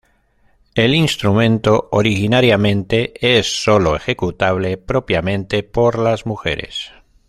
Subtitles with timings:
[0.73, 6.91] El instrumento originariamente es sólo ejecutable propiamente por las mujeres.